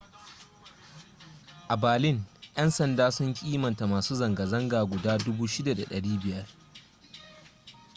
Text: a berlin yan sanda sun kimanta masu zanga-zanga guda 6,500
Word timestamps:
a 1.69 1.75
berlin 1.77 2.25
yan 2.57 2.69
sanda 2.71 3.11
sun 3.11 3.33
kimanta 3.33 3.87
masu 3.87 4.15
zanga-zanga 4.15 4.85
guda 4.85 5.17
6,500 5.17 6.45